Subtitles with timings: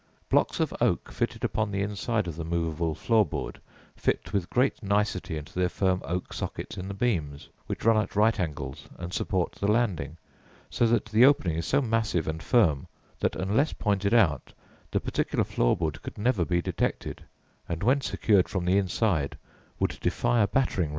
[0.29, 3.61] Blocks of oak fixed upon the inside of the movable floor board
[3.95, 8.15] fit with great nicety into their firm oak sockets in the beams, which run at
[8.15, 10.17] right angles and support the landing,
[10.71, 12.87] so that the opening is so massive and firm
[13.19, 14.51] that, unless pointed out,
[14.89, 17.23] the particular floor board could never be detected,
[17.69, 19.37] and when secured from the inside
[19.79, 20.89] would defy a battering ram.